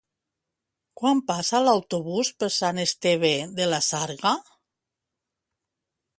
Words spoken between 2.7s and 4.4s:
Esteve de la Sarga?